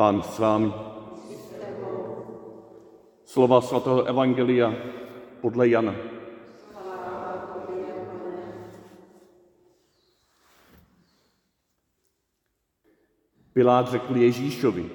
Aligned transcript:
Pán 0.00 0.22
s 0.22 0.38
vámi. 0.38 0.72
Slova 3.28 3.60
svatého 3.60 4.08
Evangelia 4.08 4.72
podle 5.40 5.68
Jana. 5.68 5.94
Pilát 13.52 13.88
řekl 13.88 14.16
Ježíšovi, 14.16 14.90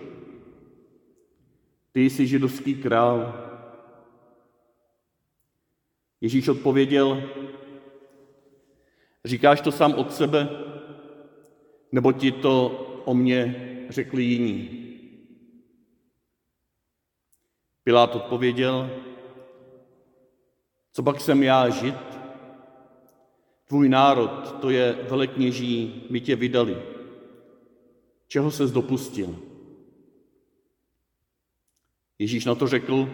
ty 1.92 2.10
jsi 2.10 2.28
židovský 2.28 2.76
král. 2.76 3.34
Ježíš 6.22 6.48
odpověděl, 6.48 7.30
říkáš 9.26 9.62
to 9.62 9.72
sám 9.72 9.94
od 9.94 10.14
sebe, 10.14 10.50
nebo 11.92 12.12
ti 12.12 12.32
to 12.32 12.70
o 13.06 13.14
mně 13.14 13.56
řekli 13.90 14.24
jiní? 14.24 14.85
Pilát 17.86 18.16
odpověděl, 18.16 18.90
co 20.94 21.04
pak 21.04 21.22
jsem 21.22 21.44
já 21.44 21.70
žid? 21.70 21.96
Tvůj 23.68 23.90
národ, 23.90 24.56
to 24.62 24.70
je 24.70 24.98
velekněží, 25.10 26.04
my 26.10 26.22
tě 26.22 26.36
vydali. 26.36 26.82
Čeho 28.28 28.52
ses 28.52 28.72
dopustil? 28.72 29.36
Ježíš 32.20 32.46
na 32.46 32.56
to 32.56 32.68
řekl, 32.68 33.10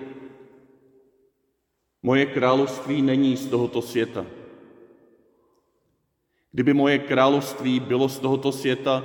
moje 2.04 2.26
království 2.26 3.02
není 3.02 3.38
z 3.38 3.48
tohoto 3.48 3.82
světa. 3.82 4.26
Kdyby 6.52 6.74
moje 6.74 7.00
království 7.00 7.80
bylo 7.80 8.10
z 8.10 8.20
tohoto 8.20 8.52
světa, 8.52 9.04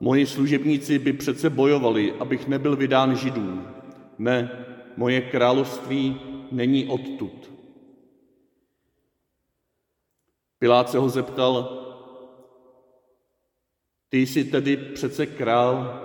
moji 0.00 0.26
služebníci 0.26 0.98
by 0.98 1.12
přece 1.12 1.50
bojovali, 1.50 2.12
abych 2.12 2.48
nebyl 2.48 2.76
vydán 2.76 3.16
židům. 3.16 3.79
Ne, 4.20 4.66
moje 4.96 5.20
království 5.20 6.20
není 6.52 6.88
odtud. 6.88 7.50
Pilát 10.58 10.90
se 10.90 10.98
ho 10.98 11.08
zeptal, 11.08 11.76
ty 14.08 14.18
jsi 14.18 14.44
tedy 14.44 14.76
přece 14.76 15.26
král? 15.26 16.00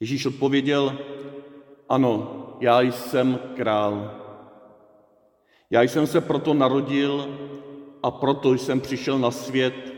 Ježíš 0.00 0.26
odpověděl, 0.26 0.98
ano, 1.88 2.46
já 2.60 2.80
jsem 2.80 3.38
král. 3.56 4.20
Já 5.70 5.82
jsem 5.82 6.06
se 6.06 6.20
proto 6.20 6.54
narodil 6.54 7.38
a 8.02 8.10
proto 8.10 8.54
jsem 8.54 8.80
přišel 8.80 9.18
na 9.18 9.30
svět, 9.30 9.94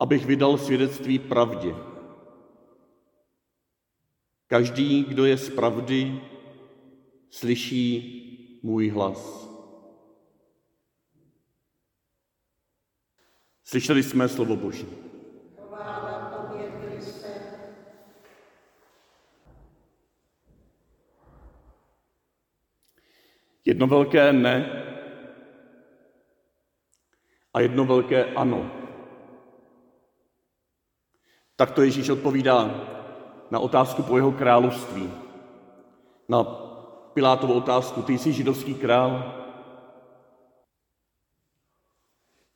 abych 0.00 0.26
vydal 0.26 0.58
svědectví 0.58 1.18
pravdě. 1.18 1.93
Každý, 4.54 5.04
kdo 5.04 5.24
je 5.24 5.36
z 5.38 5.50
pravdy, 5.50 6.20
slyší 7.30 8.60
můj 8.62 8.88
hlas. 8.88 9.50
Slyšeli 13.64 14.02
jsme 14.02 14.28
slovo 14.28 14.56
Boží. 14.56 14.86
Jedno 23.64 23.86
velké 23.86 24.32
ne 24.32 24.84
a 27.54 27.60
jedno 27.60 27.84
velké 27.84 28.24
ano. 28.24 28.70
Tak 31.56 31.70
to 31.70 31.82
Ježíš 31.82 32.08
odpovídá 32.08 32.94
na 33.54 33.60
otázku 33.62 34.02
po 34.02 34.16
jeho 34.16 34.32
království. 34.32 35.10
Na 36.28 36.42
Pilátovu 37.14 37.54
otázku, 37.54 38.02
ty 38.02 38.18
jsi 38.18 38.32
židovský 38.32 38.74
král? 38.74 39.34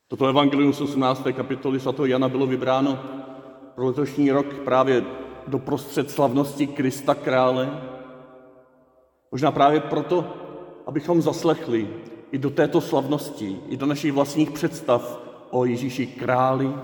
Toto 0.09 0.27
evangelium 0.27 0.72
z 0.72 0.81
18. 0.81 1.22
kapitoly 1.33 1.81
svatého 1.81 2.06
Jana 2.06 2.28
bylo 2.28 2.47
vybráno 2.47 2.99
pro 3.75 3.87
letošní 3.87 4.31
rok 4.33 4.55
právě 4.65 5.05
do 5.47 5.59
prostřed 5.59 6.11
slavnosti 6.11 6.67
Krista 6.67 7.15
krále. 7.15 7.81
Možná 9.31 9.51
právě 9.51 9.81
proto, 9.81 10.25
abychom 10.87 11.22
zaslechli 11.22 11.89
i 12.33 12.39
do 12.39 12.51
této 12.51 12.81
slavnosti, 12.81 13.61
i 13.69 13.77
do 13.77 13.87
našich 13.87 14.12
vlastních 14.12 14.51
představ 14.51 15.21
o 15.51 15.65
Ježíši 15.65 16.06
králi, 16.06 16.75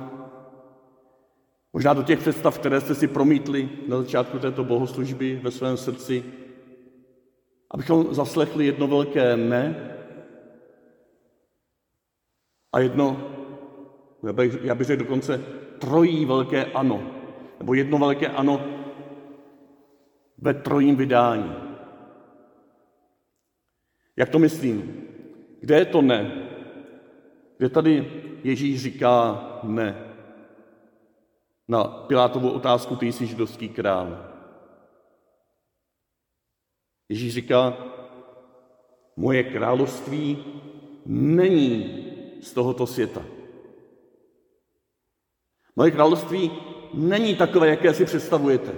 možná 1.74 1.94
do 1.94 2.02
těch 2.02 2.18
představ, 2.18 2.58
které 2.58 2.80
jste 2.80 2.94
si 2.94 3.08
promítli 3.08 3.68
na 3.88 3.96
začátku 3.96 4.38
této 4.38 4.64
bohoslužby 4.64 5.40
ve 5.42 5.50
svém 5.50 5.76
srdci, 5.76 6.24
abychom 7.70 8.14
zaslechli 8.14 8.66
jedno 8.66 8.86
velké 8.86 9.36
ne 9.36 9.90
a 12.72 12.78
jedno, 12.80 13.30
já 14.26 14.32
bych, 14.32 14.58
já 14.62 14.74
bych 14.74 14.86
řekl 14.86 15.02
dokonce 15.04 15.44
trojí 15.78 16.24
velké 16.24 16.64
ano, 16.64 17.10
nebo 17.58 17.74
jedno 17.74 17.98
velké 17.98 18.28
ano 18.28 18.64
ve 20.38 20.54
trojím 20.54 20.96
vydání. 20.96 21.54
Jak 24.16 24.28
to 24.28 24.38
myslím? 24.38 25.06
Kde 25.60 25.78
je 25.78 25.84
to 25.84 26.02
ne? 26.02 26.48
Kde 27.58 27.68
tady 27.68 28.22
Ježíš 28.44 28.82
říká 28.82 29.42
ne? 29.62 30.13
Na 31.68 31.84
Pilátovou 31.84 32.50
otázku, 32.50 32.96
ty 32.96 33.12
jsi 33.12 33.26
židovský 33.26 33.68
král. 33.68 34.30
Ježíš 37.08 37.34
říká, 37.34 37.76
moje 39.16 39.44
království 39.44 40.44
není 41.06 42.04
z 42.42 42.52
tohoto 42.52 42.86
světa. 42.86 43.24
Moje 45.76 45.90
království 45.90 46.50
není 46.94 47.36
takové, 47.36 47.68
jaké 47.68 47.94
si 47.94 48.04
představujete. 48.04 48.72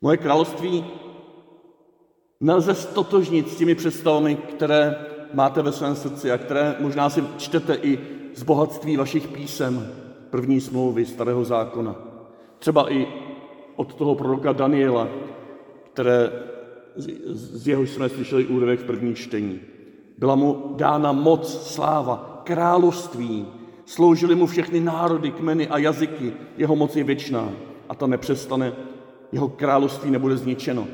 Moje 0.00 0.16
království 0.16 0.86
nelze 2.40 2.74
stotožnit 2.74 3.48
s 3.48 3.56
těmi 3.56 3.74
představami, 3.74 4.36
které 4.36 5.06
máte 5.32 5.62
ve 5.62 5.72
svém 5.72 5.96
srdci 5.96 6.32
a 6.32 6.38
které 6.38 6.76
možná 6.80 7.10
si 7.10 7.24
čtete 7.38 7.74
i 7.74 7.98
z 8.36 8.42
bohatství 8.42 8.96
vašich 8.96 9.28
písem 9.28 9.92
první 10.30 10.60
smlouvy 10.60 11.06
Starého 11.06 11.44
zákona. 11.44 11.96
Třeba 12.58 12.92
i 12.92 13.06
od 13.76 13.94
toho 13.94 14.14
proroka 14.14 14.52
Daniela, 14.52 15.08
které, 15.92 16.30
z 17.26 17.68
jeho 17.68 17.82
jsme 17.82 18.08
slyšeli 18.08 18.46
úryvek 18.46 18.80
v 18.80 18.84
první 18.84 19.14
čtení. 19.14 19.60
Byla 20.18 20.34
mu 20.34 20.74
dána 20.76 21.12
moc, 21.12 21.72
sláva, 21.72 22.42
království, 22.44 23.46
sloužili 23.84 24.34
mu 24.34 24.46
všechny 24.46 24.80
národy, 24.80 25.30
kmeny 25.30 25.68
a 25.68 25.78
jazyky, 25.78 26.32
jeho 26.56 26.76
moc 26.76 26.96
je 26.96 27.04
věčná 27.04 27.48
a 27.88 27.94
ta 27.94 28.06
nepřestane, 28.06 28.72
jeho 29.32 29.48
království 29.48 30.10
nebude 30.10 30.36
zničeno. 30.36 30.86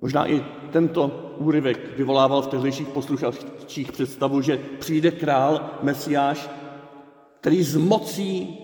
Možná 0.00 0.30
i 0.30 0.44
tento 0.72 1.34
úryvek 1.38 1.96
vyvolával 1.96 2.42
v 2.42 2.46
tehdejších 2.46 2.88
posluchačích 2.88 3.92
představu, 3.92 4.40
že 4.40 4.60
přijde 4.78 5.10
král, 5.10 5.70
mesiáš, 5.82 6.50
který 7.40 7.62
z 7.62 7.76
mocí 7.76 8.58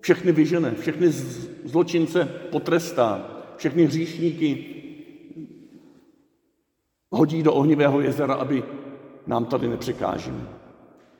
všechny 0.00 0.32
vyžene, 0.32 0.74
všechny 0.74 1.10
zločince 1.64 2.24
potrestá, 2.50 3.30
všechny 3.56 3.84
hříšníky 3.84 4.64
hodí 7.10 7.42
do 7.42 7.54
ohnivého 7.54 8.00
jezera, 8.00 8.34
aby 8.34 8.64
nám 9.26 9.44
tady 9.44 9.68
nepřekážili. 9.68 10.40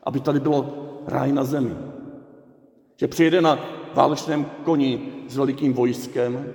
Aby 0.02 0.20
tady 0.20 0.41
bylo 0.41 0.88
ráj 1.06 1.32
na 1.32 1.44
zemi. 1.44 1.74
Že 2.97 3.09
přijede 3.09 3.41
na 3.41 3.59
válečném 3.94 4.44
koni 4.65 5.12
s 5.28 5.36
velikým 5.36 5.72
vojskem 5.72 6.54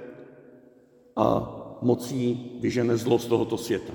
a 1.16 1.55
mocí 1.82 2.52
vyžene 2.62 2.98
zlo 2.98 3.20
z 3.20 3.26
tohoto 3.26 3.58
světa. 3.58 3.94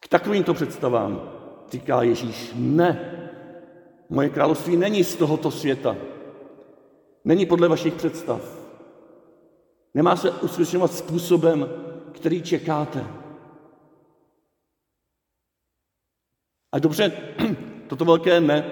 K 0.00 0.08
takovýmto 0.08 0.54
představám 0.54 1.32
říká 1.70 2.02
Ježíš, 2.02 2.52
ne, 2.54 3.18
moje 4.08 4.28
království 4.28 4.76
není 4.76 5.04
z 5.04 5.16
tohoto 5.16 5.50
světa. 5.50 5.96
Není 7.24 7.46
podle 7.46 7.68
vašich 7.68 7.94
představ. 7.94 8.62
Nemá 9.94 10.16
se 10.16 10.30
uskutečňovat 10.30 10.92
způsobem, 10.92 11.68
který 12.12 12.42
čekáte. 12.42 13.06
A 16.72 16.78
dobře, 16.78 17.12
toto 17.86 18.04
velké 18.04 18.40
ne 18.40 18.70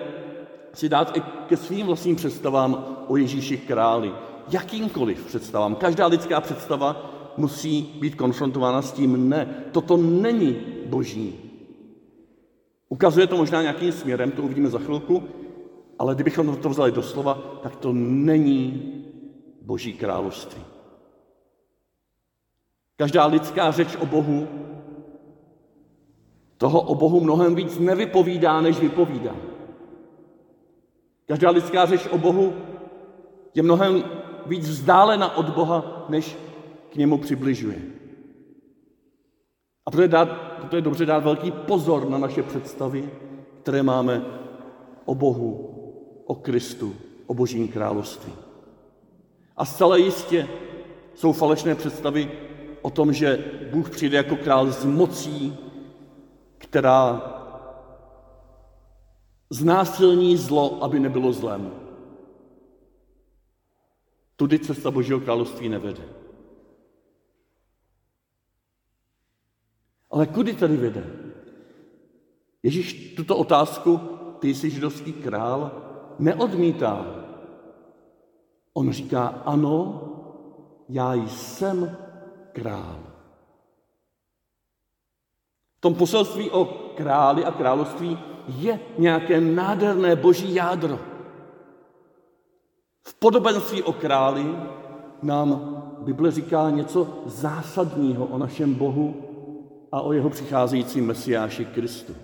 si 0.74 0.88
dát 0.88 1.16
i 1.16 1.20
ke 1.20 1.56
svým 1.56 1.86
vlastním 1.86 2.16
představám 2.16 3.04
o 3.08 3.16
Ježíši 3.16 3.58
králi 3.58 4.12
jakýmkoliv 4.52 5.26
představám. 5.26 5.74
Každá 5.74 6.06
lidská 6.06 6.40
představa 6.40 7.10
musí 7.36 7.82
být 8.00 8.14
konfrontována 8.14 8.82
s 8.82 8.92
tím 8.92 9.28
ne. 9.28 9.64
Toto 9.72 9.96
není 9.96 10.56
boží. 10.86 11.34
Ukazuje 12.88 13.26
to 13.26 13.36
možná 13.36 13.62
nějakým 13.62 13.92
směrem, 13.92 14.30
to 14.30 14.42
uvidíme 14.42 14.68
za 14.68 14.78
chvilku, 14.78 15.22
ale 15.98 16.14
kdybychom 16.14 16.56
to 16.56 16.68
vzali 16.68 16.92
do 16.92 17.02
slova, 17.02 17.34
tak 17.62 17.76
to 17.76 17.92
není 17.92 18.92
Boží 19.62 19.92
království. 19.92 20.62
Každá 22.96 23.26
lidská 23.26 23.70
řeč 23.70 23.96
o 23.96 24.06
Bohu 24.06 24.48
toho 26.60 26.80
o 26.80 26.94
Bohu 26.94 27.20
mnohem 27.20 27.54
víc 27.54 27.78
nevypovídá, 27.78 28.60
než 28.60 28.80
vypovídá. 28.80 29.36
Každá 31.26 31.50
lidská 31.50 31.86
řeč 31.86 32.06
o 32.06 32.18
Bohu 32.18 32.52
je 33.54 33.62
mnohem 33.62 34.04
víc 34.50 34.68
vzdálena 34.68 35.36
od 35.36 35.50
Boha, 35.50 36.06
než 36.08 36.36
k 36.92 36.96
němu 36.96 37.18
přibližuje. 37.18 37.78
A 39.86 39.90
proto 39.90 40.02
je, 40.02 40.08
dát, 40.08 40.28
proto 40.58 40.76
je 40.76 40.82
dobře 40.82 41.06
dát 41.06 41.24
velký 41.24 41.50
pozor 41.50 42.08
na 42.08 42.18
naše 42.18 42.42
představy, 42.42 43.10
které 43.62 43.82
máme 43.82 44.24
o 45.04 45.14
Bohu, 45.14 45.74
o 46.26 46.34
Kristu, 46.34 46.94
o 47.26 47.34
Božím 47.34 47.68
království. 47.68 48.32
A 49.56 49.64
zcela 49.64 49.96
jistě 49.96 50.48
jsou 51.14 51.32
falešné 51.32 51.74
představy 51.74 52.30
o 52.82 52.90
tom, 52.90 53.12
že 53.12 53.44
Bůh 53.70 53.90
přijde 53.90 54.16
jako 54.16 54.36
král 54.36 54.72
s 54.72 54.84
mocí, 54.84 55.58
která 56.58 57.22
znásilní 59.50 60.36
zlo, 60.36 60.84
aby 60.84 61.00
nebylo 61.00 61.32
zlém. 61.32 61.89
Tudy 64.40 64.58
cesta 64.58 64.90
Božího 64.90 65.20
království 65.20 65.68
nevede. 65.68 66.02
Ale 70.10 70.26
kudy 70.26 70.54
tady 70.54 70.76
vede? 70.76 71.04
Ježíš 72.62 73.14
tuto 73.16 73.36
otázku, 73.36 74.00
ty 74.38 74.54
jsi 74.54 74.70
židovský 74.70 75.12
král, 75.12 75.72
neodmítá. 76.18 77.06
On 78.72 78.92
říká, 78.92 79.26
ano, 79.26 80.02
já 80.88 81.14
jsem 81.14 81.96
král. 82.52 82.98
V 85.76 85.80
tom 85.80 85.94
poselství 85.94 86.50
o 86.50 86.64
králi 86.96 87.44
a 87.44 87.52
království 87.52 88.18
je 88.48 88.80
nějaké 88.98 89.40
nádherné 89.40 90.16
boží 90.16 90.54
jádro. 90.54 91.09
V 93.10 93.14
podobenství 93.14 93.82
o 93.82 93.92
králi 93.92 94.56
nám 95.22 95.82
Bible 95.98 96.30
říká 96.30 96.70
něco 96.70 97.22
zásadního 97.26 98.26
o 98.26 98.38
našem 98.38 98.74
Bohu 98.74 99.24
a 99.92 100.00
o 100.00 100.12
jeho 100.12 100.30
přicházejícím 100.30 101.06
Mesiáši 101.06 101.64
Kristu. 101.64 102.14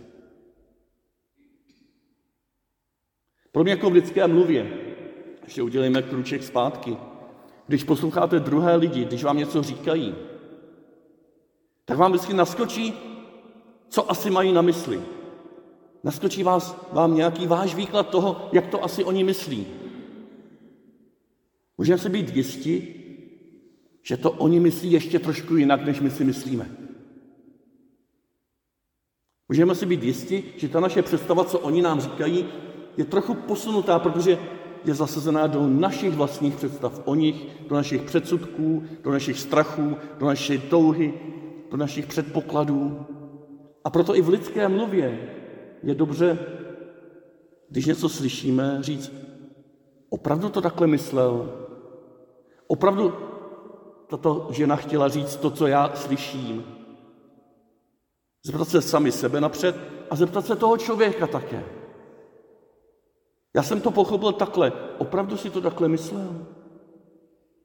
Pro 3.52 3.62
mě 3.62 3.72
jako 3.72 3.90
v 3.90 3.92
lidské 3.92 4.26
mluvě, 4.26 4.70
ještě 5.44 5.62
udělejme 5.62 6.02
kruček 6.02 6.42
zpátky, 6.42 6.96
když 7.66 7.84
posloucháte 7.84 8.40
druhé 8.40 8.76
lidi, 8.76 9.04
když 9.04 9.24
vám 9.24 9.36
něco 9.36 9.62
říkají, 9.62 10.14
tak 11.84 11.98
vám 11.98 12.12
vždycky 12.12 12.34
naskočí, 12.34 12.94
co 13.88 14.10
asi 14.10 14.30
mají 14.30 14.52
na 14.52 14.62
mysli. 14.62 15.02
Naskočí 16.04 16.42
vás, 16.42 16.76
vám 16.92 17.14
nějaký 17.14 17.46
váš 17.46 17.74
výklad 17.74 18.08
toho, 18.08 18.48
jak 18.52 18.66
to 18.66 18.84
asi 18.84 19.04
oni 19.04 19.24
myslí. 19.24 19.85
Můžeme 21.78 21.98
se 21.98 22.08
být 22.08 22.36
jisti, 22.36 22.94
že 24.02 24.16
to 24.16 24.30
oni 24.30 24.60
myslí 24.60 24.92
ještě 24.92 25.18
trošku 25.18 25.56
jinak, 25.56 25.84
než 25.84 26.00
my 26.00 26.10
si 26.10 26.24
myslíme. 26.24 26.70
Můžeme 29.48 29.74
si 29.74 29.86
být 29.86 30.02
jisti, 30.02 30.44
že 30.56 30.68
ta 30.68 30.80
naše 30.80 31.02
představa, 31.02 31.44
co 31.44 31.58
oni 31.58 31.82
nám 31.82 32.00
říkají, 32.00 32.46
je 32.96 33.04
trochu 33.04 33.34
posunutá, 33.34 33.98
protože 33.98 34.38
je 34.84 34.94
zasazená 34.94 35.46
do 35.46 35.66
našich 35.66 36.14
vlastních 36.14 36.54
představ 36.54 37.02
o 37.04 37.14
nich, 37.14 37.46
do 37.68 37.74
našich 37.74 38.02
předsudků, 38.02 38.84
do 39.02 39.10
našich 39.10 39.38
strachů, 39.38 39.96
do 40.18 40.26
naší 40.26 40.58
touhy, 40.58 41.14
do 41.70 41.76
našich 41.76 42.06
předpokladů. 42.06 43.06
A 43.84 43.90
proto 43.90 44.16
i 44.16 44.22
v 44.22 44.28
lidské 44.28 44.68
mluvě 44.68 45.30
je 45.82 45.94
dobře, 45.94 46.38
když 47.70 47.86
něco 47.86 48.08
slyšíme, 48.08 48.78
říct, 48.80 49.12
opravdu 50.08 50.48
to 50.48 50.60
takhle 50.60 50.86
myslel? 50.86 51.65
Opravdu 52.66 53.14
tato 54.06 54.48
žena 54.50 54.76
chtěla 54.76 55.08
říct 55.08 55.36
to, 55.36 55.50
co 55.50 55.66
já 55.66 55.90
slyším? 55.94 56.64
Zeptat 58.46 58.68
se 58.68 58.82
sami 58.82 59.12
sebe 59.12 59.40
napřed 59.40 59.76
a 60.10 60.16
zeptat 60.16 60.46
se 60.46 60.56
toho 60.56 60.76
člověka 60.76 61.26
také. 61.26 61.64
Já 63.54 63.62
jsem 63.62 63.80
to 63.80 63.90
pochopil 63.90 64.32
takhle. 64.32 64.72
Opravdu 64.98 65.36
si 65.36 65.50
to 65.50 65.60
takhle 65.60 65.88
myslel? 65.88 66.46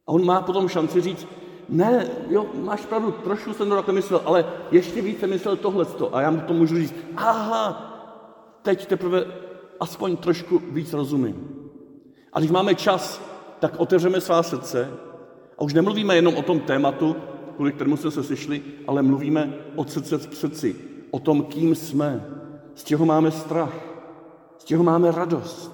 A 0.07 0.11
on 0.11 0.25
má 0.25 0.41
potom 0.41 0.67
šanci 0.67 1.01
říct, 1.01 1.27
ne, 1.69 2.09
jo, 2.29 2.45
máš 2.53 2.85
pravdu, 2.85 3.11
trošku 3.11 3.53
jsem 3.53 3.69
to 3.69 3.75
takhle 3.75 3.93
myslel, 3.93 4.21
ale 4.25 4.45
ještě 4.71 5.01
více 5.01 5.27
myslel 5.27 5.57
tohleto. 5.57 6.15
A 6.15 6.21
já 6.21 6.31
mu 6.31 6.41
to 6.41 6.53
můžu 6.53 6.75
říct, 6.75 6.95
aha, 7.15 7.87
teď 8.61 8.85
teprve 8.85 9.25
aspoň 9.79 10.17
trošku 10.17 10.59
víc 10.59 10.93
rozumím. 10.93 11.69
A 12.33 12.39
když 12.39 12.51
máme 12.51 12.75
čas, 12.75 13.21
tak 13.61 13.79
otevřeme 13.79 14.21
svá 14.21 14.43
srdce 14.43 14.89
a 15.57 15.61
už 15.61 15.73
nemluvíme 15.73 16.15
jenom 16.15 16.35
o 16.35 16.41
tom 16.41 16.59
tématu, 16.59 17.15
kvůli 17.55 17.71
kterému 17.71 17.97
jsme 17.97 18.11
se 18.11 18.23
sešli, 18.23 18.61
ale 18.87 19.01
mluvíme 19.01 19.53
od 19.75 19.91
srdce 19.91 20.17
k 20.17 20.33
srdci, 20.33 20.75
o 21.11 21.19
tom, 21.19 21.43
kým 21.43 21.75
jsme, 21.75 22.25
z 22.75 22.83
čeho 22.83 23.05
máme 23.05 23.31
strach, 23.31 23.73
z 24.57 24.63
čeho 24.63 24.83
máme 24.83 25.11
radost, 25.11 25.71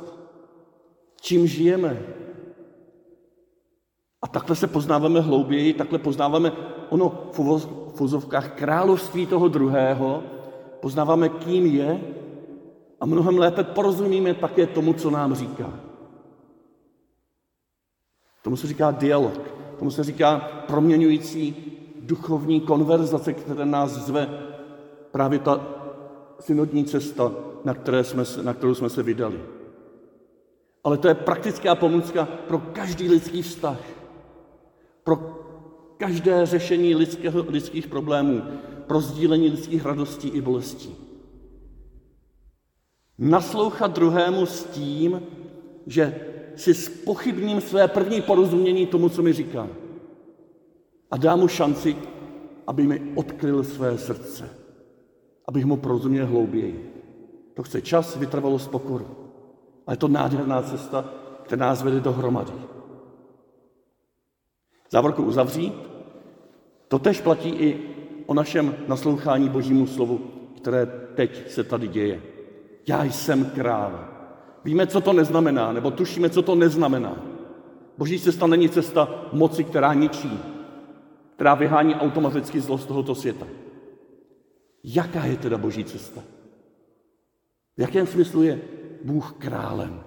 čím 1.21 1.47
žijeme. 1.47 2.03
A 4.21 4.27
takhle 4.27 4.55
se 4.55 4.67
poznáváme 4.67 5.21
hlouběji, 5.21 5.73
takhle 5.73 5.99
poznáváme 5.99 6.51
ono 6.89 7.29
v 7.31 7.39
uvozovkách 7.99 8.51
království 8.51 9.25
toho 9.25 9.47
druhého, 9.47 10.23
poznáváme, 10.81 11.29
kým 11.29 11.65
je 11.65 12.01
a 12.99 13.05
mnohem 13.05 13.37
lépe 13.37 13.63
porozumíme 13.63 14.33
také 14.33 14.67
tomu, 14.67 14.93
co 14.93 15.09
nám 15.09 15.35
říká. 15.35 15.86
Tomu 18.47 18.57
se 18.57 18.67
říká 18.67 18.91
dialog, 18.91 19.39
tomu 19.79 19.91
se 19.91 20.03
říká 20.03 20.39
proměňující 20.67 21.55
duchovní 22.01 22.61
konverzace, 22.61 23.33
které 23.33 23.65
nás 23.65 23.91
zve 23.91 24.29
právě 25.11 25.39
ta 25.39 25.67
synodní 26.39 26.85
cesta, 26.85 27.31
na, 27.65 27.73
které 27.73 28.03
jsme, 28.03 28.23
na 28.41 28.53
kterou 28.53 28.75
jsme 28.75 28.89
se 28.89 29.03
vydali. 29.03 29.39
Ale 30.83 30.97
to 30.97 31.07
je 31.07 31.15
praktická 31.15 31.75
pomůcka 31.75 32.25
pro 32.47 32.59
každý 32.59 33.09
lidský 33.09 33.41
vztah, 33.41 33.79
pro 35.03 35.15
každé 35.97 36.45
řešení 36.45 36.95
lidského, 36.95 37.45
lidských 37.49 37.87
problémů, 37.87 38.41
pro 38.87 39.01
sdílení 39.01 39.49
lidských 39.49 39.85
radostí 39.85 40.27
i 40.27 40.41
bolestí. 40.41 40.95
Naslouchat 43.17 43.95
druhému 43.95 44.45
s 44.45 44.63
tím, 44.63 45.21
že 45.87 46.26
si 46.57 46.73
spochybním 46.73 47.61
své 47.61 47.87
první 47.87 48.21
porozumění 48.21 48.87
tomu, 48.87 49.09
co 49.09 49.21
mi 49.21 49.33
říká. 49.33 49.67
A 51.11 51.17
dám 51.17 51.39
mu 51.39 51.47
šanci, 51.47 51.95
aby 52.67 52.83
mi 52.83 53.01
odkryl 53.15 53.63
své 53.63 53.97
srdce. 53.97 54.49
Abych 55.47 55.65
mu 55.65 55.77
porozuměl 55.77 56.27
hlouběji. 56.27 56.93
To 57.53 57.63
chce 57.63 57.81
čas, 57.81 58.17
vytrvalost, 58.17 58.71
pokoru. 58.71 59.07
Ale 59.87 59.93
je 59.93 59.97
to 59.97 60.07
nádherná 60.07 60.61
cesta, 60.61 61.13
která 61.43 61.65
nás 61.65 61.83
vede 61.83 61.99
dohromady. 61.99 62.53
Závorku 64.91 65.23
uzavří. 65.23 65.73
To 66.87 66.99
tež 66.99 67.21
platí 67.21 67.49
i 67.49 67.79
o 68.25 68.33
našem 68.33 68.75
naslouchání 68.87 69.49
Božímu 69.49 69.87
slovu, 69.87 70.19
které 70.57 70.85
teď 71.15 71.51
se 71.51 71.63
tady 71.63 71.87
děje. 71.87 72.21
Já 72.87 73.03
jsem 73.03 73.45
král. 73.45 74.16
Víme, 74.67 74.87
co 74.87 75.01
to 75.01 75.13
neznamená, 75.13 75.71
nebo 75.71 75.91
tušíme, 75.91 76.29
co 76.29 76.41
to 76.41 76.55
neznamená. 76.55 77.23
Boží 77.97 78.19
cesta 78.19 78.47
není 78.47 78.69
cesta 78.69 79.29
moci, 79.33 79.63
která 79.63 79.93
ničí, 79.93 80.39
která 81.35 81.55
vyhání 81.55 81.95
automaticky 81.95 82.61
zlo 82.61 82.77
z 82.77 82.85
tohoto 82.85 83.15
světa. 83.15 83.47
Jaká 84.83 85.25
je 85.25 85.37
teda 85.37 85.57
Boží 85.57 85.83
cesta? 85.83 86.21
V 87.77 87.81
jakém 87.81 88.07
smyslu 88.07 88.43
je 88.43 88.61
Bůh 89.03 89.33
králem? 89.37 90.03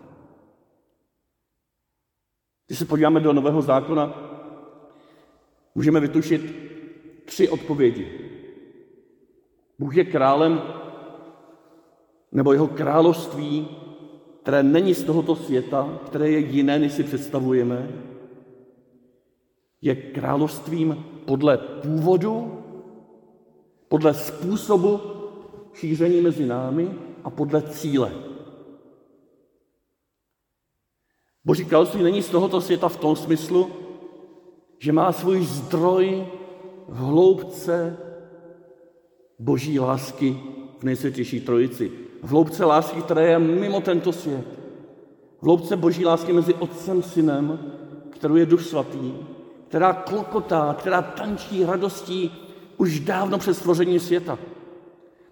Když 2.67 2.79
se 2.79 2.85
podíváme 2.85 3.21
do 3.21 3.33
Nového 3.33 3.63
zákona, 3.63 4.15
můžeme 5.75 6.01
vytušit 6.01 6.43
tři 7.25 7.49
odpovědi. 7.49 8.31
Bůh 9.79 9.97
je 9.97 10.05
králem 10.05 10.63
nebo 12.33 12.53
jeho 12.53 12.69
království, 12.69 13.69
které 14.51 14.63
není 14.63 14.95
z 14.95 15.05
tohoto 15.05 15.37
světa, 15.37 16.01
které 16.07 16.31
je 16.31 16.39
jiné, 16.39 16.79
než 16.79 16.93
si 16.93 17.05
představujeme, 17.05 17.89
je 19.83 19.95
královstvím 19.95 21.05
podle 21.25 21.59
původu, 21.59 22.63
podle 23.89 24.15
způsobu 24.15 25.01
šíření 25.75 26.21
mezi 26.21 26.47
námi 26.47 26.91
a 27.25 27.31
podle 27.31 27.63
cíle. 27.63 28.13
Boží 31.45 31.65
království 31.65 32.03
není 32.03 32.23
z 32.23 32.31
tohoto 32.31 32.61
světa 32.61 32.89
v 32.89 32.97
tom 32.97 33.17
smyslu, 33.17 33.71
že 34.79 34.93
má 34.93 35.13
svůj 35.13 35.45
zdroj 35.45 36.27
v 36.89 36.97
hloubce 36.97 37.97
boží 39.39 39.81
lásky 39.81 40.41
v 40.79 40.83
nejsvětější 40.83 41.41
trojici. 41.41 42.10
V 42.23 42.31
hloubce 42.31 42.65
lásky, 42.65 43.03
která 43.03 43.21
je 43.21 43.39
mimo 43.39 43.81
tento 43.81 44.13
svět. 44.13 44.47
V 45.41 45.43
hloubce 45.43 45.77
boží 45.77 46.05
lásky 46.05 46.33
mezi 46.33 46.55
otcem 46.55 47.03
synem, 47.03 47.59
kterou 48.11 48.37
je 48.37 48.47
duch 48.47 48.63
svatý, 48.63 49.13
která 49.69 49.93
klokotá, 49.93 50.77
která 50.79 51.03
tančí 51.03 51.65
radostí 51.65 52.33
už 52.77 53.01
dávno 53.01 53.39
před 53.39 53.55
stvoření 53.55 53.99
světa. 53.99 54.39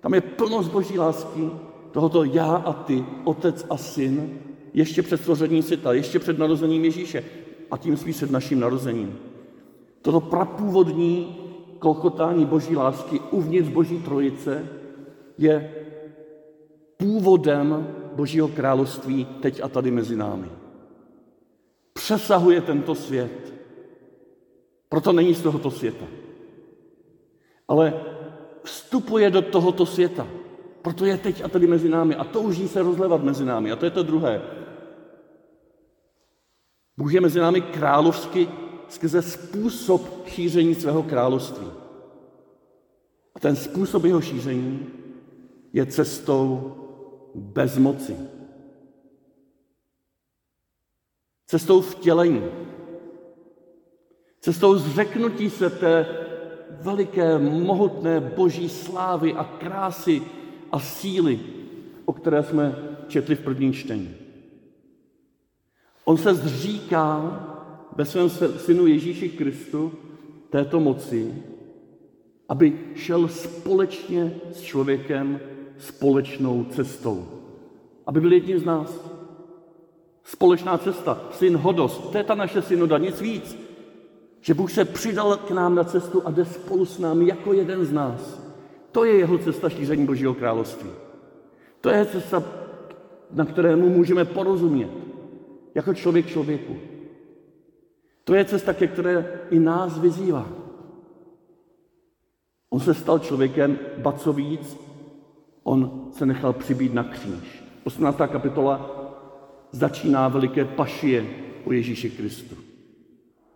Tam 0.01 0.15
je 0.15 0.21
plnost 0.21 0.71
boží 0.71 0.99
lásky, 0.99 1.51
tohoto 1.93 2.25
já 2.25 2.57
a 2.57 2.73
ty, 2.73 3.05
otec 3.25 3.67
a 3.71 3.77
syn, 3.77 4.39
ještě 4.75 5.03
před 5.03 5.21
stvořením 5.21 5.63
světa, 5.63 5.93
ještě 5.93 6.19
před 6.19 6.39
narozením 6.39 6.85
Ježíše 6.85 7.25
a 7.71 7.77
tím 7.77 7.97
spíš 7.97 8.17
před 8.17 8.31
naším 8.31 8.61
narozením. 8.61 9.19
Toto 10.03 10.21
prapůvodní 10.21 11.37
klokotání 11.79 12.45
boží 12.45 12.77
lásky 12.77 13.21
uvnitř 13.31 13.69
boží 13.69 13.99
trojice 13.99 14.69
je 15.39 15.73
původem 16.99 17.95
božího 18.13 18.49
království 18.49 19.25
teď 19.25 19.61
a 19.63 19.69
tady 19.69 19.91
mezi 19.91 20.17
námi. 20.17 20.51
Přesahuje 21.93 22.61
tento 22.61 22.95
svět. 22.95 23.55
Proto 24.89 25.13
není 25.13 25.35
z 25.35 25.43
tohoto 25.43 25.71
světa. 25.71 26.05
Ale 27.69 28.01
vstupuje 28.63 29.31
do 29.31 29.43
tohoto 29.43 29.87
světa. 29.87 30.27
Proto 30.83 31.05
je 31.05 31.19
teď 31.19 31.45
a 31.45 31.49
tady 31.49 31.67
mezi 31.67 31.89
námi 31.89 32.15
a 32.15 32.25
touží 32.25 32.69
se 32.69 32.83
rozlevat 32.83 33.23
mezi 33.23 33.45
námi. 33.45 33.73
A 33.73 33.77
to 33.77 33.85
je 33.85 33.91
to 33.91 34.03
druhé. 34.03 34.43
Bůh 36.97 37.15
je 37.15 37.21
mezi 37.21 37.39
námi 37.39 37.61
královsky 37.61 38.49
skrze 38.89 39.23
způsob 39.23 40.27
šíření 40.27 40.75
svého 40.75 41.03
království. 41.03 41.67
A 43.35 43.41
ten 43.41 43.57
způsob 43.57 44.05
jeho 44.05 44.21
šíření 44.21 44.87
je 45.73 45.87
cestou 45.87 46.75
bezmoci. 47.35 48.17
Cestou 51.47 51.81
vtělení. 51.81 52.43
Cestou 54.41 54.75
zřeknutí 54.75 55.51
se 55.51 55.71
té 55.71 56.07
veliké, 56.71 57.39
mohutné 57.39 58.21
boží 58.21 58.69
slávy 58.69 59.33
a 59.33 59.45
krásy 59.45 60.23
a 60.73 60.81
síly, 60.81 61.41
o 62.05 62.13
které 62.13 62.43
jsme 62.43 62.77
četli 63.09 63.35
v 63.35 63.41
prvním 63.41 63.73
čtení. 63.73 64.15
On 66.05 66.17
se 66.17 66.35
zříká 66.35 67.45
ve 67.97 68.05
svém 68.05 68.31
synu 68.57 68.87
Ježíši 68.87 69.29
Kristu 69.29 69.93
této 70.51 70.81
moci, 70.81 71.35
aby 72.49 72.81
šel 72.95 73.29
společně 73.29 74.35
s 74.53 74.61
člověkem 74.61 75.41
společnou 75.79 76.65
cestou. 76.65 77.27
Aby 78.07 78.21
byl 78.21 78.33
jedním 78.33 78.59
z 78.59 78.65
nás. 78.65 79.11
Společná 80.25 80.79
cesta, 80.79 81.21
syn 81.31 81.57
hodost, 81.57 82.11
to 82.13 82.19
je 82.19 82.25
ta 82.25 82.35
naše 82.35 82.63
synoda, 82.63 82.99
nic 82.99 83.21
víc. 83.21 83.59
Že 84.41 84.55
Bůh 84.55 84.73
se 84.73 84.85
přidal 84.85 85.37
k 85.37 85.51
nám 85.51 85.75
na 85.75 85.85
cestu 85.85 86.23
a 86.25 86.31
jde 86.31 86.45
spolu 86.45 86.85
s 86.85 86.99
námi 86.99 87.27
jako 87.27 87.53
jeden 87.53 87.85
z 87.85 87.93
nás. 87.93 88.41
To 88.93 89.05
je 89.05 89.17
jeho 89.17 89.39
cesta 89.39 89.69
šíření 89.69 90.07
Božího 90.07 90.35
království. 90.35 90.91
To 91.81 91.91
je 91.91 92.07
cesta, 92.07 92.43
na 93.31 93.45
kterému 93.45 93.89
můžeme 93.89 94.25
porozumět. 94.25 94.91
Jako 95.75 95.95
člověk 95.95 96.27
člověku. 96.27 96.77
To 98.25 98.35
je 98.35 98.45
cesta, 98.45 98.75
ke 98.75 98.87
které 98.87 99.41
i 99.51 99.59
nás 99.59 99.99
vyzývá. 99.99 100.49
On 102.71 102.81
se 102.81 102.95
stal 102.95 103.19
člověkem, 103.19 103.79
ba 103.99 104.13
co 104.13 104.33
víc, 104.33 104.77
on 105.69 106.09
se 106.13 106.27
nechal 106.27 106.53
přibít 106.53 106.95
na 106.95 107.05
kříž. 107.05 107.65
18. 107.85 108.17
kapitola 108.17 108.91
začíná 109.71 110.29
veliké 110.29 110.65
pašie 110.65 111.27
o 111.65 111.73
Ježíši 111.73 112.11
Kristu. 112.11 112.57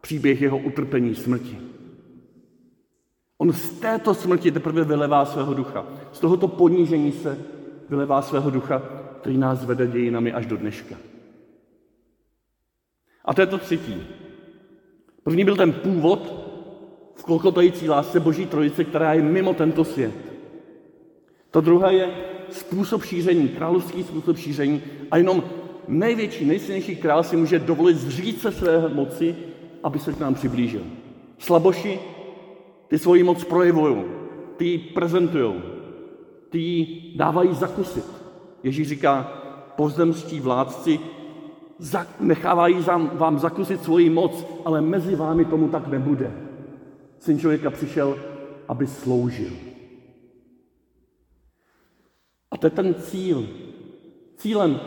Příběh 0.01 0.41
jeho 0.41 0.59
utrpení 0.59 1.15
smrti. 1.15 1.59
On 3.39 3.53
z 3.53 3.71
této 3.71 4.15
smrti 4.15 4.53
teprve 4.53 4.85
vylevá 4.85 5.25
svého 5.25 5.55
ducha. 5.55 5.87
Z 6.13 6.21
tohoto 6.21 6.49
ponížení 6.49 7.13
se 7.13 7.39
vylevá 7.89 8.23
svého 8.23 8.51
ducha, 8.51 8.83
který 9.21 9.39
nás 9.39 9.65
vede 9.65 9.87
dějinami 9.87 10.33
až 10.33 10.47
do 10.47 10.57
dneška. 10.57 10.95
A 13.25 13.35
to 13.35 13.41
je 13.41 13.47
to 13.47 13.59
třetí. 13.59 14.03
První 15.23 15.45
byl 15.45 15.57
ten 15.57 15.73
původ 15.73 16.35
v 17.15 17.25
klokotající 17.25 17.89
lásce 17.89 18.21
Boží 18.21 18.47
trojice, 18.47 18.85
která 18.85 19.13
je 19.13 19.23
mimo 19.23 19.55
tento 19.55 19.85
svět. 19.85 20.32
To 21.53 21.61
druhé 21.61 21.95
je 21.95 22.11
způsob 22.51 23.05
šíření, 23.05 23.49
královský 23.49 24.03
způsob 24.03 24.37
šíření 24.37 24.83
a 25.11 25.17
jenom 25.17 25.43
největší, 25.89 26.45
nejsilnější 26.45 26.97
král 26.97 27.23
si 27.23 27.37
může 27.37 27.59
dovolit 27.59 27.97
zřít 27.97 28.41
se 28.41 28.53
své 28.53 28.89
moci, 28.89 29.37
aby 29.83 29.99
se 29.99 30.13
k 30.13 30.21
nám 30.21 30.35
přiblížil. 30.35 30.83
Slaboši, 31.39 31.99
ty 32.89 32.99
svoji 32.99 33.23
moc 33.23 33.45
projevují, 33.45 33.97
ty 34.57 34.65
ji 34.65 34.79
prezentují, 34.79 35.55
ty 36.51 36.59
ji 36.59 37.13
dávají 37.17 37.55
zakusit. 37.55 38.05
Ježíš 38.63 38.89
říká, 38.89 39.23
pozemští 39.77 40.41
vládci 40.41 41.01
nechávají 42.21 42.77
vám 43.13 43.39
zakusit 43.39 43.83
svoji 43.83 44.11
moc, 44.11 44.47
ale 44.65 44.81
mezi 44.81 45.17
vámi 45.17 45.45
tomu 45.45 45.69
tak 45.69 45.87
nebude. 45.87 46.33
Syn 47.19 47.39
člověka 47.39 47.71
přišel, 47.71 48.19
aby 48.69 48.87
sloužil. 48.87 49.72
To 52.63 52.67
je 52.67 52.71
ten 52.71 52.95
cíl. 52.95 53.47
Cílem 54.37 54.81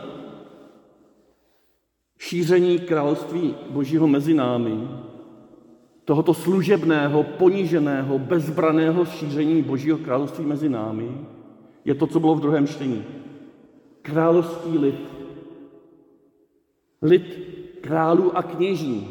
šíření 2.18 2.78
království 2.78 3.54
Božího 3.70 4.06
mezi 4.06 4.34
námi, 4.34 4.88
tohoto 6.04 6.34
služebného, 6.34 7.22
poníženého, 7.22 8.18
bezbraného 8.18 9.04
šíření 9.04 9.62
Božího 9.62 9.98
království 9.98 10.44
mezi 10.44 10.68
námi, 10.68 11.26
je 11.84 11.94
to, 11.94 12.06
co 12.06 12.20
bylo 12.20 12.34
v 12.34 12.40
druhém 12.40 12.66
čtení. 12.66 13.04
Královský 14.02 14.78
lid. 14.78 15.00
Lid 17.02 17.38
králů 17.80 18.36
a 18.36 18.42
kněží. 18.42 19.08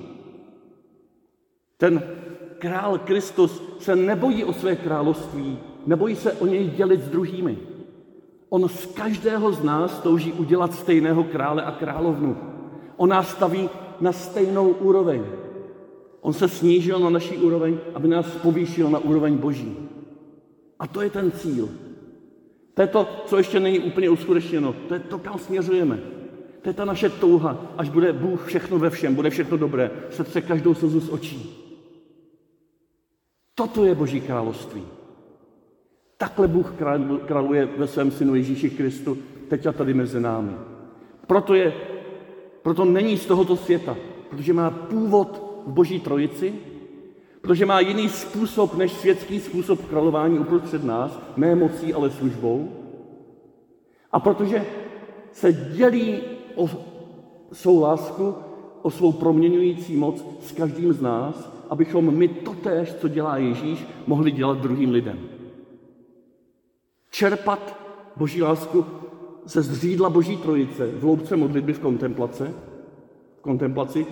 Ten 1.78 2.04
král 2.60 2.98
Kristus 2.98 3.64
se 3.80 3.96
nebojí 3.96 4.44
o 4.44 4.54
své 4.54 4.76
království, 4.76 5.60
nebojí 5.86 6.16
se 6.16 6.34
o 6.34 6.46
něj 6.46 6.68
dělit 6.68 7.02
s 7.02 7.10
druhými. 7.10 7.75
On 8.56 8.70
z 8.70 8.86
každého 8.86 9.52
z 9.52 9.64
nás 9.64 10.00
touží 10.00 10.34
udělat 10.34 10.74
stejného 10.74 11.24
krále 11.24 11.64
a 11.64 11.72
královnu. 11.72 12.38
On 12.98 13.10
nás 13.10 13.30
staví 13.30 13.70
na 14.02 14.12
stejnou 14.12 14.70
úroveň. 14.70 15.24
On 16.22 16.34
se 16.34 16.48
snížil 16.48 17.00
na 17.00 17.10
naší 17.10 17.38
úroveň, 17.38 17.78
aby 17.94 18.08
nás 18.08 18.26
povýšil 18.26 18.90
na 18.90 19.00
úroveň 19.00 19.38
Boží. 19.38 19.76
A 20.80 20.88
to 20.88 21.02
je 21.02 21.10
ten 21.10 21.32
cíl. 21.32 21.70
To 22.74 22.82
je 22.82 22.88
to, 22.88 23.08
co 23.26 23.38
ještě 23.38 23.60
není 23.60 23.80
úplně 23.80 24.10
uskutečněno. 24.10 24.76
To 24.88 24.94
je 24.94 25.00
to, 25.00 25.20
kam 25.20 25.40
směřujeme. 25.40 26.00
To 26.62 26.70
je 26.70 26.74
ta 26.74 26.86
naše 26.86 27.10
touha, 27.10 27.74
až 27.78 27.90
bude 27.90 28.14
Bůh 28.14 28.46
všechno 28.46 28.80
ve 28.80 28.90
všem, 28.90 29.16
bude 29.16 29.30
všechno 29.30 29.58
dobré, 29.58 29.92
setře 30.10 30.42
každou 30.42 30.74
slzu 30.74 31.00
z 31.00 31.10
očí. 31.10 31.68
Toto 33.56 33.86
je 33.86 33.96
Boží 33.96 34.22
království. 34.22 34.95
Takhle 36.18 36.48
Bůh 36.48 36.74
králuje 37.26 37.70
ve 37.78 37.88
svém 37.88 38.12
synu 38.12 38.36
Ježíši 38.36 38.70
Kristu, 38.70 39.18
teď 39.48 39.66
a 39.66 39.72
tady 39.72 39.94
mezi 39.94 40.20
námi. 40.20 40.52
Proto, 41.28 41.54
je, 41.54 41.74
proto 42.62 42.86
není 42.86 43.18
z 43.18 43.26
tohoto 43.26 43.56
světa, 43.56 43.98
protože 44.30 44.54
má 44.54 44.70
původ 44.70 45.62
v 45.68 45.72
Boží 45.72 46.00
trojici, 46.00 46.54
protože 47.42 47.66
má 47.66 47.80
jiný 47.80 48.10
způsob 48.10 48.78
než 48.78 48.92
světský 48.92 49.40
způsob 49.40 49.86
králování 49.90 50.40
uprostřed 50.40 50.84
nás, 50.84 51.20
ne 51.38 51.56
mocí, 51.56 51.94
ale 51.94 52.12
službou. 52.12 52.72
A 54.12 54.20
protože 54.20 54.66
se 55.32 55.54
dělí 55.54 56.22
o 56.56 56.70
svou 57.52 57.82
lásku, 57.82 58.36
o 58.82 58.92
svou 58.92 59.12
proměňující 59.12 59.96
moc 59.96 60.26
s 60.42 60.52
každým 60.52 60.94
z 60.94 61.02
nás, 61.02 61.52
abychom 61.70 62.18
my 62.18 62.28
totéž, 62.28 62.94
co 62.94 63.08
dělá 63.08 63.38
Ježíš, 63.38 63.86
mohli 64.08 64.32
dělat 64.32 64.58
druhým 64.58 64.92
lidem. 64.92 65.35
Čerpat 67.16 67.80
Boží 68.16 68.42
lásku 68.42 68.86
ze 69.46 69.62
zřídla 69.62 70.10
Boží 70.10 70.38
trojice 70.38 70.88
v 70.88 71.04
loubce 71.04 71.38
modlitby 71.38 71.74
v 71.74 71.80
kontemplace, 71.80 72.54
v 73.38 73.42
kontemplaci, 73.42 74.06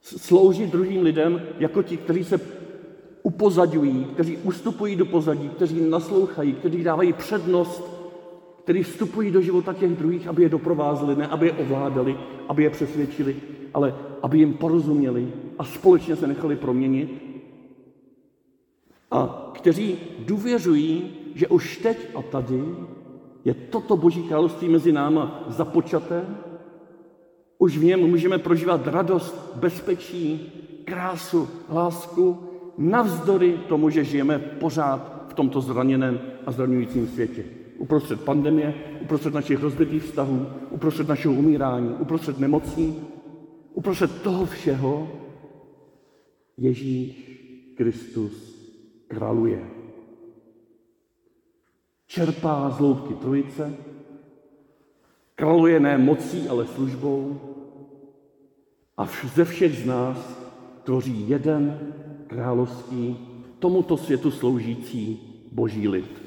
sloužit 0.00 0.70
druhým 0.70 1.02
lidem 1.02 1.42
jako 1.58 1.82
ti, 1.82 1.96
kteří 1.96 2.24
se 2.24 2.40
upozadňují, 3.22 4.04
kteří 4.04 4.36
ustupují 4.36 4.96
do 4.96 5.06
pozadí, 5.06 5.48
kteří 5.48 5.80
naslouchají, 5.80 6.52
kteří 6.52 6.84
dávají 6.84 7.12
přednost 7.12 7.94
který 8.62 8.82
vstupují 8.82 9.30
do 9.30 9.40
života 9.40 9.72
těch 9.72 9.90
druhých, 9.90 10.28
aby 10.28 10.42
je 10.42 10.48
doprovázeli, 10.48 11.16
ne 11.16 11.26
aby 11.26 11.46
je 11.46 11.52
ovládali, 11.52 12.16
aby 12.48 12.62
je 12.62 12.70
přesvědčili, 12.70 13.36
ale 13.74 13.94
aby 14.22 14.38
jim 14.38 14.54
porozuměli 14.54 15.32
a 15.58 15.64
společně 15.64 16.16
se 16.16 16.26
nechali 16.26 16.56
proměnit. 16.56 17.22
A 19.10 19.50
kteří 19.54 19.98
důvěřují, 20.18 21.23
že 21.34 21.48
už 21.48 21.76
teď 21.76 22.08
a 22.14 22.22
tady 22.22 22.62
je 23.44 23.54
toto 23.54 23.96
Boží 23.96 24.22
království 24.22 24.68
mezi 24.68 24.92
náma 24.92 25.44
započaté, 25.48 26.24
už 27.58 27.78
v 27.78 27.84
něm 27.84 28.00
můžeme 28.00 28.38
prožívat 28.38 28.86
radost, 28.86 29.52
bezpečí, 29.56 30.52
krásu, 30.84 31.48
lásku, 31.70 32.38
navzdory 32.78 33.58
tomu, 33.68 33.90
že 33.90 34.04
žijeme 34.04 34.38
pořád 34.38 35.26
v 35.28 35.34
tomto 35.34 35.60
zraněném 35.60 36.20
a 36.46 36.52
zraňujícím 36.52 37.08
světě. 37.08 37.44
Uprostřed 37.78 38.20
pandemie, 38.20 38.74
uprostřed 39.02 39.34
našich 39.34 39.62
rozbitých 39.62 40.02
vztahů, 40.02 40.46
uprostřed 40.70 41.08
našeho 41.08 41.34
umírání, 41.34 41.88
uprostřed 41.98 42.38
nemocí, 42.38 42.96
uprostřed 43.74 44.22
toho 44.22 44.46
všeho 44.46 45.08
Ježíš 46.58 47.30
Kristus 47.76 48.54
králuje. 49.08 49.73
Čerpá 52.14 52.70
z 52.70 52.78
loutky 52.78 53.14
trojice, 53.14 53.74
králuje 55.34 55.80
ne 55.80 55.98
mocí, 55.98 56.48
ale 56.48 56.66
službou 56.66 57.40
a 58.96 59.08
ze 59.34 59.44
všech 59.44 59.82
z 59.82 59.86
nás 59.86 60.18
tvoří 60.84 61.28
jeden 61.28 61.92
královský, 62.26 63.16
tomuto 63.58 63.96
světu 63.96 64.30
sloužící 64.30 65.20
boží 65.52 65.88
lid. 65.88 66.23